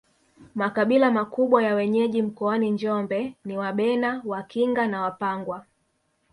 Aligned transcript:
Makabila 0.55 1.11
makubwa 1.11 1.63
ya 1.63 1.75
wenyeji 1.75 2.21
mkoani 2.21 2.71
Njombe 2.71 3.35
ni 3.45 3.57
Wabena 3.57 4.21
Wakinga 4.25 4.87
na 4.87 5.01
Wapangwa 5.01 5.65